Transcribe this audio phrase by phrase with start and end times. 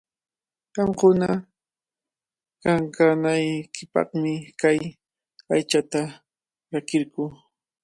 [0.73, 1.27] Qamkuna
[2.63, 4.79] kankanaykipaqmi kay
[5.53, 5.99] aychata
[6.71, 7.23] rakirquu.